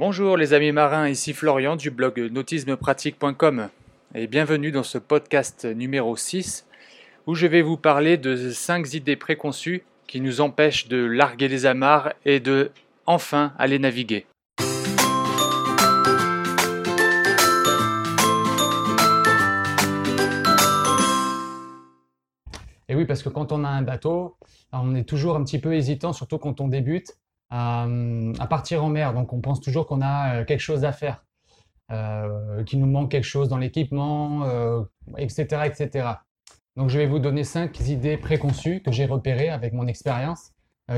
[0.00, 3.68] Bonjour les amis marins, ici Florian du blog nautismepratique.com
[4.14, 6.66] et bienvenue dans ce podcast numéro 6
[7.26, 11.66] où je vais vous parler de 5 idées préconçues qui nous empêchent de larguer les
[11.66, 12.70] amarres et de
[13.04, 14.24] enfin aller naviguer.
[22.88, 24.38] Et oui, parce que quand on a un bateau,
[24.72, 27.19] on est toujours un petit peu hésitant, surtout quand on débute,
[27.50, 29.12] à, partir en mer.
[29.14, 31.24] Donc on pense toujours qu'on a euh, quelque chose à faire,
[31.90, 34.46] euh, qu'il nous manque quelque chose dans l'équipement,
[35.18, 36.08] etc., euh, etc.
[36.76, 40.52] Donc je vais vous donner cinq idées préconçues que j'ai repérées avec mon expérience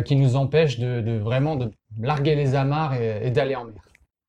[0.06, 3.82] qui nous empêchent de, vraiment de larguer les amarres et, d'aller en mer.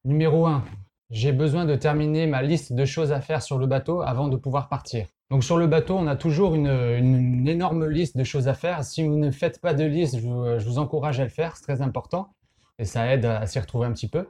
[0.03, 0.61] Numéro 1,
[1.09, 4.35] j'ai besoin de terminer ma liste de choses à faire sur le bateau avant de
[4.35, 5.07] pouvoir partir.
[5.29, 8.83] Donc sur le bateau, on a toujours une, énorme liste de choses à faire.
[8.83, 11.81] Si vous ne faites pas de liste, je vous, encourage à le faire, c'est très
[11.81, 12.33] important.
[12.79, 14.27] Et ça aide à, s'y retrouver un petit peu.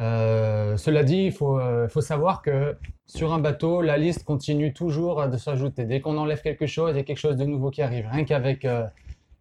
[0.00, 2.76] Euh, cela dit, il faut, euh, faut, savoir que
[3.06, 5.86] sur un bateau, la liste continue toujours de s'ajouter.
[5.86, 8.06] Dès qu'on enlève quelque chose, il y a quelque chose de nouveau qui arrive.
[8.10, 8.86] Rien qu'avec euh,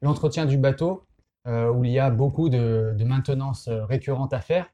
[0.02, 1.04] l'entretien du bateau,
[1.48, 4.68] où il y a beaucoup de maintenance récurrente à faire,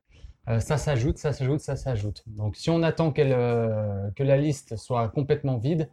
[0.49, 2.23] euh, ça s'ajoute, ça s'ajoute, ça s'ajoute.
[2.27, 5.89] Donc si on attend euh, que la liste soit complètement vide,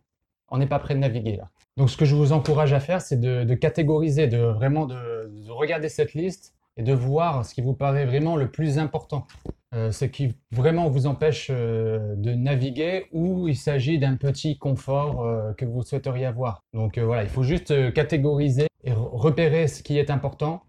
[0.49, 1.49] on n'est pas prêt de naviguer là.
[1.77, 4.97] Donc ce que je vous encourage à faire, c'est de, catégoriser, de vraiment de,
[5.49, 9.27] regarder cette liste et de voir ce qui vous paraît vraiment le plus important.
[9.75, 15.67] Euh, ce qui vraiment vous empêche de naviguer ou il s'agit d'un petit confort que
[15.67, 16.63] vous souhaiteriez avoir.
[16.73, 20.63] Donc voilà, il faut juste catégoriser et repérer ce qui est important,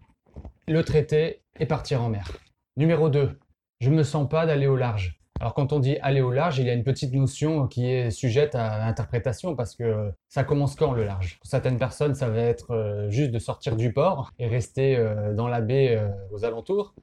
[0.68, 2.30] le traiter et partir en mer.
[2.76, 3.36] Numéro 2,
[3.80, 5.20] je me sens pas d'aller au large.
[5.40, 8.10] Alors quand on dit aller au large, il y a une petite notion qui est
[8.10, 11.38] sujette à interprétation parce que ça commence quand le large?
[11.38, 15.32] Pour certaines personnes, ça va être euh, juste de sortir du port et rester euh,
[15.32, 16.94] dans la baie euh, aux alentours.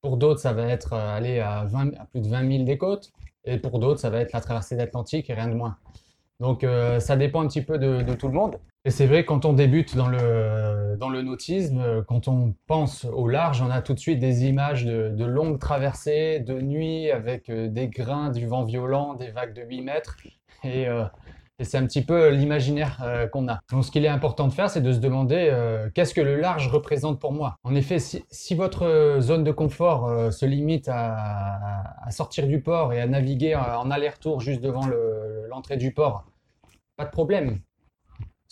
[0.00, 1.66] Pour d'autres, ça va être aller à,
[2.10, 3.12] plus de 20 000 des côtes.
[3.44, 5.76] Et pour d'autres, ça va être la traversée d'Atlantique et rien de moins.
[6.40, 6.66] Donc
[6.98, 8.58] ça dépend un petit peu de tout le monde.
[8.86, 13.28] Et c'est vrai, quand on débute dans le, dans le nautisme, quand on pense au
[13.28, 17.68] large, on a tout de suite des images de, longues traversées, de nuit, avec euh,
[17.68, 20.16] des grains, du vent violent, des vagues de 8 mètres.
[20.64, 21.04] Et, euh,
[21.58, 23.60] et c'est un petit peu l'imaginaire euh, qu'on a.
[23.72, 25.50] Donc ce qu'il est important de faire, c'est de se demander
[25.94, 27.56] qu'est-ce que le large représente pour moi?
[27.64, 33.06] En effet, si, votre zone de confort se limite à, sortir du port et à
[33.06, 34.86] naviguer en aller-retour juste devant
[35.54, 36.26] l'entrée du port,
[36.96, 37.60] pas de problème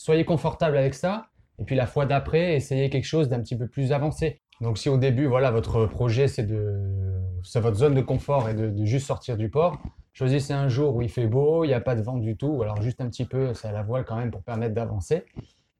[0.02, 1.26] soyez confortable avec ça.
[1.58, 4.40] Et puis la fois d'après, essayez quelque chose d'un petit peu plus avancé.
[4.60, 6.80] Donc si au début, voilà, votre projet, c'est de,
[7.54, 9.78] votre zone de confort et de, juste sortir du port,
[10.12, 12.48] choisissez un jour où il fait beau, il n'y a pas de vent du tout,
[12.48, 15.24] ou alors juste un petit peu, c'est à la voile quand même pour permettre d'avancer.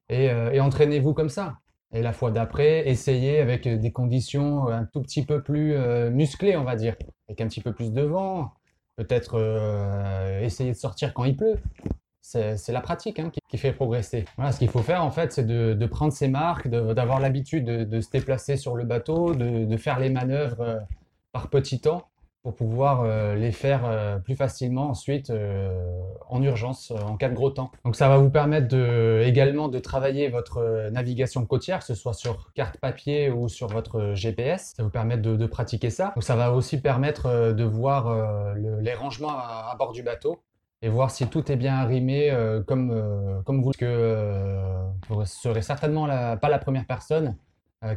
[0.09, 1.57] Et, euh, entraînez-vous comme ça.
[1.93, 6.55] Et la fois d'après, essayez avec des conditions un tout petit peu plus euh, musclées,
[6.55, 6.95] on va dire,
[7.27, 8.53] avec un petit peu plus de vent.
[8.95, 11.59] Peut-être euh, essayer de sortir quand il pleut
[12.23, 14.25] c'est la pratique hein, qui, fait progresser.
[14.37, 18.01] Voilà, ce qu'il faut faire en fait, c'est de, prendre ses marques, d'avoir l'habitude de,
[18.01, 20.79] se déplacer sur le bateau, de, faire les manœuvres euh,
[21.31, 22.07] par petits temps
[22.43, 25.31] pour pouvoir euh, les faire euh, plus facilement ensuite
[26.29, 27.71] en urgence en cas de gros temps.
[27.85, 28.75] Donc ça va vous permettre
[29.23, 34.13] également de travailler votre navigation côtière, que ce soit sur carte papier ou sur votre
[34.13, 34.73] GPS.
[34.75, 36.13] Ça vous permet de, pratiquer ça.
[36.15, 40.39] Donc ça va aussi permettre de voir les rangements à bord du bateau
[40.83, 43.71] et voir si tout est bien arrimé euh, comme, euh, comme vous.
[43.71, 47.37] Que euh, vous serez certainement pas la première personne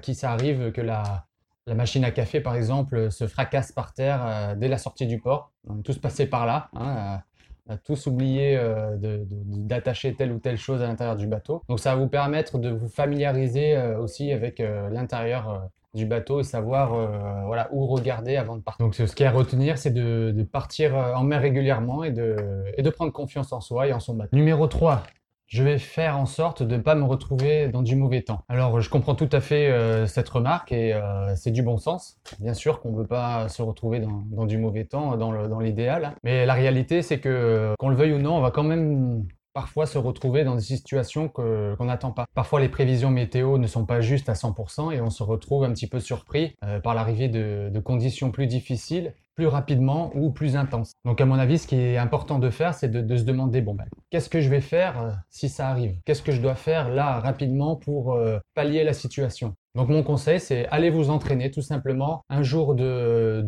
[0.02, 1.26] qui ça arrive que la,
[1.66, 5.52] la, machine à café, par exemple, se fracasse par terre dès la sortie du port.
[5.68, 6.68] On est tous passés par là.
[6.74, 7.20] Hein,
[7.68, 8.60] on a tous oublié
[8.98, 11.62] d'attacher telle ou telle chose à l'intérieur du bateau.
[11.68, 16.94] Donc ça va vous permettre de vous familiariser aussi avec l'intérieur du bateau et savoir
[16.94, 18.84] euh, où regarder avant de partir.
[18.84, 22.36] Donc ce qui est à retenir, c'est de, partir euh, en mer régulièrement et de,
[22.76, 24.36] et de prendre confiance en soi et en son bateau.
[24.36, 25.02] Numéro 3,
[25.46, 28.42] je vais faire en sorte de ne pas me retrouver dans du mauvais temps.
[28.48, 30.98] Alors je comprends tout à fait euh, cette remarque et
[31.36, 32.18] c'est du bon sens.
[32.40, 36.14] Bien sûr qu'on ne veut pas se retrouver dans, du mauvais temps, dans l'idéal.
[36.24, 39.26] Mais la réalité c'est que qu'on le veuille ou non, on va quand même
[39.56, 42.26] parfois se retrouver dans des situations qu'on n'attend pas.
[42.34, 45.72] Parfois, les prévisions météo ne sont pas justes à 100% et on se retrouve un
[45.72, 50.92] petit peu surpris euh, par l'arrivée de, conditions plus difficiles, plus rapidement ou plus intenses.
[51.06, 53.74] Donc, à mon avis, ce qui est important de faire, c'est de, se demander, bon,
[53.74, 55.96] ben, qu'est-ce que je vais faire euh, si ça arrive?
[56.04, 59.54] Qu'est-ce que je dois faire là rapidement pour euh, pallier la situation?
[59.76, 63.44] Donc mon conseil, c'est allez vous entraîner tout simplement un jour de,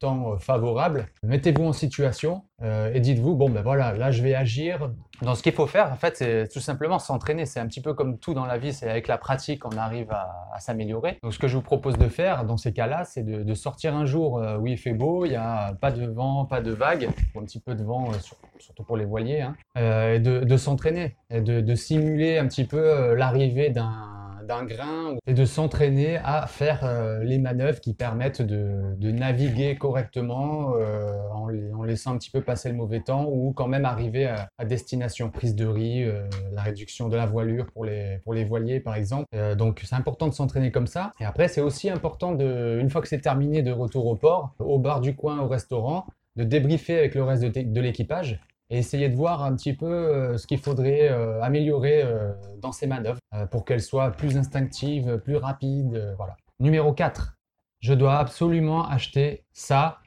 [0.00, 1.08] temps favorable.
[1.22, 4.90] Mettez-vous en situation euh, et dites-vous, bon ben voilà, là je vais agir.
[5.20, 7.44] Dans ce qu'il faut faire, en fait, c'est tout simplement s'entraîner.
[7.44, 10.10] C'est un petit peu comme tout dans la vie, c'est avec la pratique qu'on arrive
[10.12, 11.18] à, s'améliorer.
[11.22, 14.06] Donc ce que je vous propose de faire dans ces cas-là, c'est de, sortir un
[14.06, 17.10] jour euh, où il fait beau, il n'y a pas de vent, pas de vagues,
[17.36, 18.14] un petit peu de vent, euh,
[18.58, 23.68] surtout pour les voiliers, hein, et de, s'entraîner, et de simuler un petit peu l'arrivée
[23.68, 24.19] d'un
[24.50, 30.74] d'un grain et de s'entraîner à faire euh, les manœuvres qui permettent de, naviguer correctement
[30.74, 34.48] euh, en, laissant un petit peu passer le mauvais temps ou quand même arriver à,
[34.64, 35.30] destination.
[35.30, 38.96] Prise de riz, euh, la réduction de la voilure pour les, pour les voiliers par
[38.96, 39.26] exemple.
[39.56, 41.12] donc c'est important de s'entraîner comme ça.
[41.20, 44.54] Et après c'est aussi important de, une fois que c'est terminé de retour au port,
[44.58, 48.40] au bar du coin, au restaurant, de débriefer avec le reste de l'équipage
[48.70, 52.72] et essayer de voir un petit peu euh, ce qu'il faudrait euh, améliorer euh, dans
[52.72, 53.18] ces manœuvres
[53.50, 56.14] pour qu'elles soient plus instinctives, plus rapides.
[56.16, 56.36] voilà.
[56.58, 57.36] Numéro 4,
[57.80, 59.98] je dois absolument acheter ça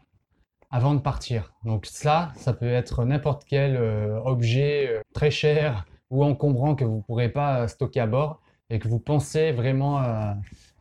[0.69, 1.53] avant de partir.
[1.65, 3.77] Donc ça, ça peut être n'importe quel
[4.25, 8.87] objet très cher ou encombrant que vous ne pourrez pas stocker à bord et que
[8.87, 9.99] vous pensez vraiment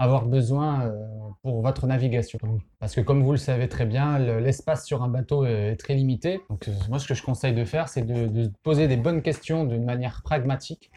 [0.03, 1.07] avoir besoin euh,
[1.43, 2.39] pour votre navigation.
[2.81, 6.41] Parce que comme vous le savez très bien, l'espace sur un bateau est très limité.
[6.51, 9.65] Donc euh, moi, ce que je conseille de faire, c'est de, poser des bonnes questions
[9.65, 10.91] d'une manière pragmatique,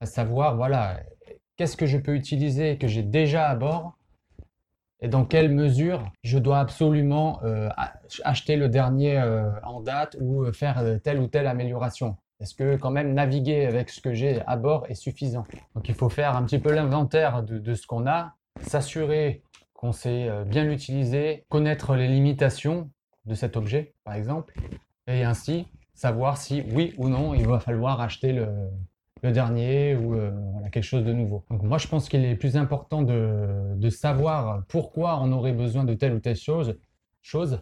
[0.00, 1.00] à savoir, voilà,
[1.56, 3.98] qu'est-ce que je peux utiliser que j'ai déjà à bord
[5.00, 7.68] et dans quelle mesure je dois absolument euh,
[8.24, 9.22] acheter le dernier
[9.62, 12.16] en date ou faire telle ou telle amélioration.
[12.40, 15.46] Est-ce que quand même naviguer avec ce que j'ai à bord est suffisant?
[15.74, 19.42] Donc il faut faire un petit peu l'inventaire de, ce qu'on a s'assurer
[19.74, 22.90] qu'on sait euh, bien l'utiliser, connaître les limitations
[23.26, 24.54] de cet objet, par exemple,
[25.06, 28.46] et ainsi savoir si oui ou non il va falloir acheter le,
[29.22, 30.30] dernier ou euh,
[30.70, 31.44] quelque chose de nouveau.
[31.50, 35.94] Donc moi je pense qu'il est plus important de, savoir pourquoi on aurait besoin de
[35.94, 36.78] telle ou telle chose.
[37.22, 37.60] chose.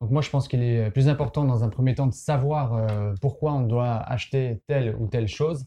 [0.00, 3.14] Donc moi je pense qu'il est plus important dans un premier temps de savoir euh,
[3.20, 5.66] pourquoi on doit acheter telle ou telle chose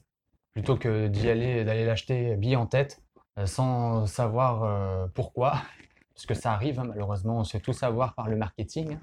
[0.53, 3.03] plutôt que d'y aller d'aller l'acheter bien en tête
[3.39, 5.53] euh, sans savoir euh, pourquoi,
[6.13, 9.00] parce que ça arrive, hein, malheureusement, on sait tout savoir par le marketing,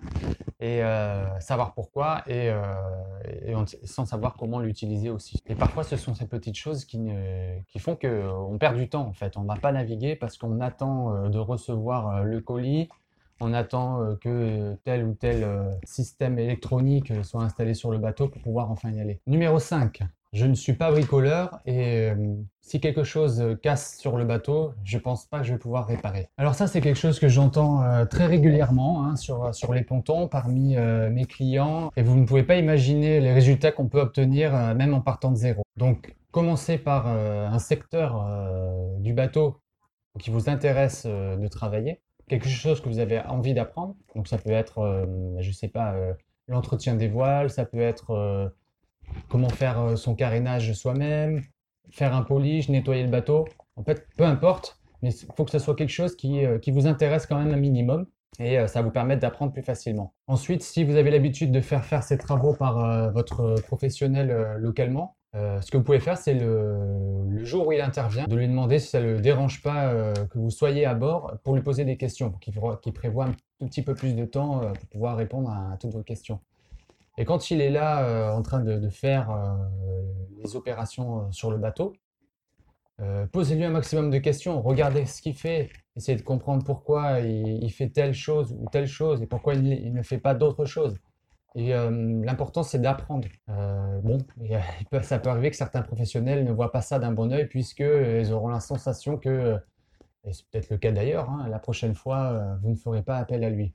[0.61, 2.53] et euh, savoir pourquoi, et,
[3.85, 5.43] sans savoir comment l'utiliser aussi.
[5.49, 7.09] Et parfois, ce sont ces petites choses qui,
[7.69, 9.37] qui font qu'on perd du temps, en fait.
[9.37, 12.89] On ne va pas naviguer parce qu'on attend de recevoir le colis,
[13.41, 15.47] on attend que tel ou tel
[15.85, 19.21] système électronique soit installé sur le bateau pour pouvoir enfin y aller.
[19.27, 20.03] Numéro 5,
[20.33, 22.15] je ne suis pas bricoleur et euh,
[22.61, 26.29] si quelque chose casse sur le bateau, je pense pas que je vais pouvoir réparer.
[26.39, 30.77] Alors ça, c'est quelque chose que j'entends euh, très régulièrement hein, sur, les pontons parmi
[30.77, 34.95] euh, mes clients et vous ne pouvez pas imaginer les résultats qu'on peut obtenir même
[34.95, 35.63] en partant de zéro.
[35.77, 38.25] Donc, commencez par un secteur
[39.01, 39.61] du bateau
[40.21, 43.95] qui vous intéresse de travailler, quelque chose que vous avez envie d'apprendre.
[44.15, 45.07] Donc ça peut être,
[45.41, 45.95] je sais pas,
[46.49, 48.51] l'entretien des voiles, ça peut être
[49.29, 51.43] comment faire euh, son carénage soi-même,
[51.91, 53.47] faire un polish, nettoyer le bateau.
[53.77, 56.87] En fait, peu importe, mais il faut que ce soit quelque chose qui, euh, vous
[56.87, 58.07] intéresse quand même un minimum
[58.39, 60.15] et euh, ça vous permet d'apprendre plus facilement.
[60.27, 65.71] Ensuite, si vous avez l'habitude de faire faire ces travaux par votre professionnel localement, ce
[65.71, 69.01] que vous pouvez faire, c'est le, jour où il intervient, de lui demander si ça
[69.01, 69.95] ne le dérange pas
[70.31, 73.67] que vous soyez à bord pour lui poser des questions, pour qu'il prévoit un tout
[73.67, 76.41] petit peu plus de temps pour pouvoir répondre à toutes vos questions.
[77.21, 79.55] Et quand il est là euh, en train de, faire euh,
[80.43, 81.93] les opérations euh, sur le bateau,
[83.33, 87.89] posez-lui un maximum de questions, regardez ce qu'il fait, essayez de comprendre pourquoi il, fait
[87.89, 90.99] telle chose ou telle chose et pourquoi il, ne fait pas d'autre chose.
[91.57, 93.27] Et l'important, c'est d'apprendre.
[94.03, 94.19] bon,
[95.03, 98.49] ça peut arriver que certains professionnels ne voient pas ça d'un bon oeil puisqu'ils auront
[98.49, 99.59] la sensation que,
[100.25, 103.43] et c'est peut-être le cas d'ailleurs, hein, la prochaine fois, vous ne ferez pas appel
[103.43, 103.75] à lui.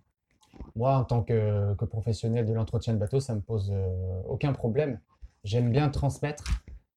[0.75, 4.53] Moi, en tant que, professionnel de l'entretien de bateau, ça ne me pose euh, aucun
[4.53, 5.00] problème.
[5.44, 6.44] J'aime bien transmettre.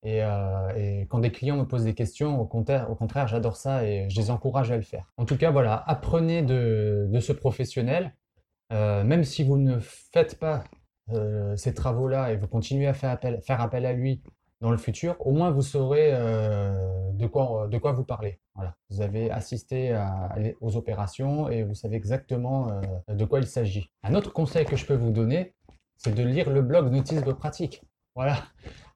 [0.07, 4.21] Euh, et, quand des clients me posent des questions, au contraire j'adore ça et je
[4.21, 5.13] les encourage à le faire.
[5.17, 8.15] En tout cas, voilà, apprenez de, ce professionnel.
[8.73, 10.65] Euh, même si vous ne faites pas
[11.57, 14.23] ces travaux-là et vous continuez à faire appel, faire appel à lui
[14.61, 18.39] dans le futur, au moins vous saurez euh, de, quoi, de quoi vous parlez.
[18.55, 18.75] Voilà.
[18.91, 19.97] Vous avez assisté
[20.61, 23.91] aux opérations et vous savez exactement euh, de quoi il s'agit.
[24.03, 25.55] Un autre conseil que je peux vous donner,
[25.97, 27.83] c'est de lire le blog Notice de pratique.
[28.17, 28.43] Voilà,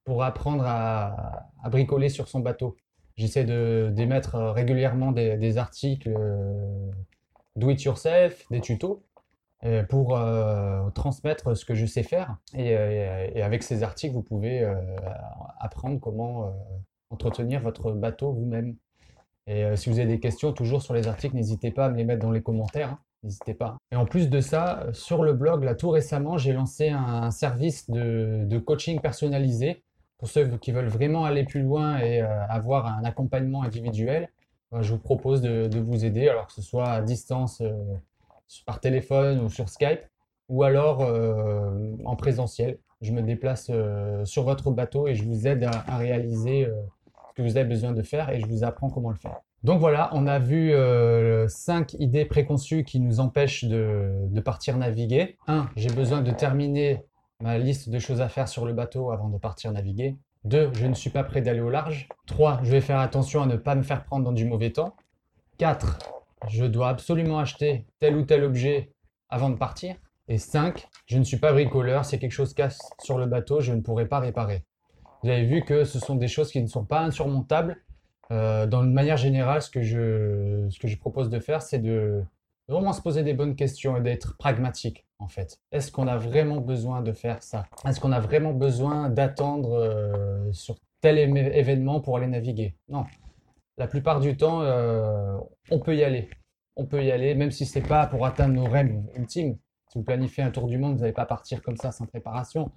[0.04, 2.76] pour apprendre à, bricoler sur son bateau.
[3.16, 6.90] J'essaie d'émettre régulièrement des, des articles euh,
[7.54, 9.11] do it yourself, des tutos, euh,
[9.88, 12.36] pour euh, transmettre ce que je sais faire.
[12.56, 14.68] Euh, et, avec ces articles, vous pouvez
[15.60, 16.52] apprendre comment
[17.10, 18.76] entretenir votre bateau vous-même.
[19.46, 21.96] Et euh, si vous avez des questions, toujours sur les articles, n'hésitez pas à me
[21.96, 22.90] les mettre dans les commentaires.
[22.90, 22.98] Hein.
[23.22, 23.76] N'hésitez pas.
[23.92, 27.88] Et en plus de ça, sur le blog, là tout récemment, j'ai lancé un, service
[27.88, 29.84] de, coaching personnalisé
[30.18, 34.28] pour ceux qui veulent vraiment aller plus loin et avoir un accompagnement individuel.
[34.72, 37.62] je vous propose de, vous aider, alors que ce soit à distance
[38.66, 40.00] par téléphone ou sur Skype,
[40.48, 41.00] ou alors
[42.04, 46.64] en présentiel je me déplace euh, sur votre bateau et je vous aide à, réaliser
[46.64, 46.72] euh,
[47.28, 49.40] ce que vous avez besoin de faire et je vous apprends comment le faire.
[49.64, 55.36] Donc voilà, on a vu euh, cinq idées préconçues qui nous empêchent de, partir naviguer.
[55.46, 55.68] 1.
[55.76, 57.04] J'ai besoin de terminer
[57.40, 60.16] ma liste de choses à faire sur le bateau avant de partir naviguer.
[60.44, 60.70] 2.
[60.72, 62.08] Je ne suis pas prêt d'aller au large.
[62.26, 62.60] 3.
[62.62, 64.94] Je vais faire attention à ne pas me faire prendre dans du mauvais temps.
[65.58, 66.21] 4.
[66.48, 68.92] Je dois absolument acheter tel ou tel objet
[69.28, 69.96] avant de partir.
[70.28, 73.72] Et 5, je ne suis pas bricoleur, si quelque chose casse sur le bateau, je
[73.72, 74.64] ne pourrai pas réparer.
[75.22, 77.76] Vous avez vu que ce sont des choses qui ne sont pas insurmontables.
[78.30, 82.22] Euh, dans une manière générale, ce que je, propose de faire, c'est de
[82.68, 85.60] vraiment se poser des bonnes questions et d'être pragmatique, en fait.
[85.70, 87.66] Est-ce qu'on a vraiment besoin de faire ça?
[87.86, 92.74] Est-ce qu'on a vraiment besoin d'attendre euh, sur tel événement pour aller naviguer?
[92.88, 93.04] Non.
[93.78, 95.36] La plupart du temps, euh,
[95.70, 96.30] on peut y aller.
[96.76, 99.58] On peut y aller, même si ce n'est pas pour atteindre nos rêves ultimes.
[99.88, 102.70] Si vous planifiez un tour du monde, vous n'allez pas partir comme ça sans préparation.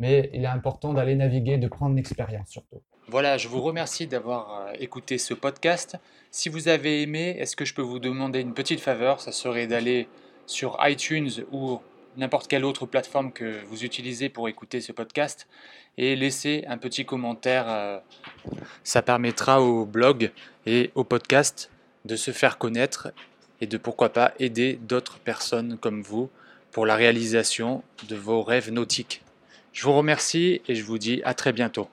[0.00, 2.82] Mais il est important d'aller naviguer, de prendre l'expérience surtout.
[3.08, 5.96] Voilà, je vous remercie d'avoir euh, écouté ce podcast.
[6.30, 9.20] Si vous avez aimé, est-ce que je peux vous demander une petite faveur?
[9.20, 10.08] Ça serait d'aller
[10.46, 11.80] sur iTunes ou
[12.16, 15.46] n'importe quelle autre plateforme que vous utilisez pour écouter ce podcast
[15.98, 17.64] et laisser un petit commentaire.
[17.68, 17.98] Euh,
[18.84, 20.30] ça permettra au blog
[20.66, 21.70] et au podcast
[22.04, 23.12] de se faire connaître
[23.60, 26.30] et de pourquoi pas aider d'autres personnes comme vous
[26.72, 29.22] pour la réalisation de vos rêves nautiques.
[29.72, 31.88] Je vous remercie et je vous dis à très bientôt.